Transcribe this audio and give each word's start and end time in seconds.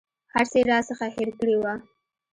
هر 0.33 0.45
څه 0.51 0.57
یې 0.59 0.67
راڅخه 0.71 1.07
هېر 1.15 1.29
کړي 1.39 1.55
وه. 1.61 1.73